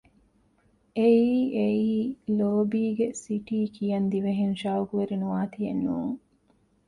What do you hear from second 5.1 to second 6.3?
ނުވާތީއެއް ނޫން